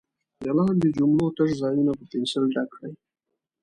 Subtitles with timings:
[0.43, 2.93] د لاندې جملو تش ځایونه په پنسل ډک کړئ.